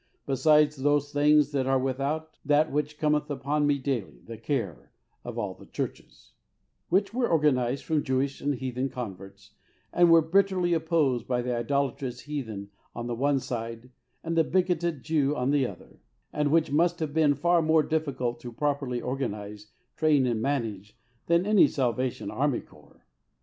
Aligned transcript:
Besides 0.25 0.77
those 0.77 1.13
things 1.13 1.51
that 1.51 1.67
are 1.67 1.77
without, 1.77 2.39
that 2.43 2.71
which 2.71 2.97
cometh 2.97 3.29
upon 3.29 3.67
me 3.67 3.77
daily, 3.77 4.17
the 4.25 4.35
care 4.39 4.89
of 5.23 5.37
all 5.37 5.53
the 5.53 5.67
churches"— 5.67 6.31
which 6.89 7.13
were 7.13 7.31
organised 7.31 7.85
from 7.85 8.01
Jewish 8.01 8.41
and 8.41 8.55
heathen 8.55 8.89
converts, 8.89 9.51
and 9.93 10.09
were 10.11 10.23
bitterly 10.23 10.73
opposed 10.73 11.27
by 11.27 11.43
the 11.43 11.55
idolatrous 11.55 12.21
heathen 12.21 12.71
on 12.95 13.05
the 13.05 13.13
one 13.13 13.37
side, 13.39 13.91
and 14.23 14.35
the 14.35 14.43
bigoted 14.43 15.03
Jews 15.03 15.35
on 15.35 15.51
the 15.51 15.67
other, 15.67 15.99
and 16.33 16.49
which 16.49 16.71
must 16.71 16.99
have 16.99 17.13
been 17.13 17.35
far 17.35 17.61
more 17.61 17.83
difficult 17.83 18.39
to 18.39 18.51
properly 18.51 19.01
organise, 19.03 19.67
train 19.97 20.25
and 20.25 20.41
manage, 20.41 20.97
than 21.27 21.45
any 21.45 21.67
Salvation 21.67 22.31
Army 22.31 22.61
corps. 22.61 23.05